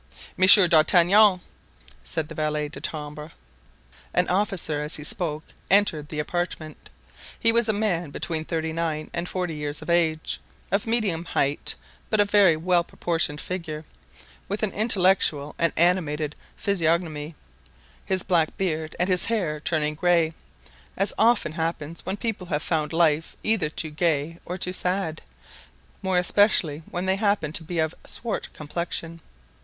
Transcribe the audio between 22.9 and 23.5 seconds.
life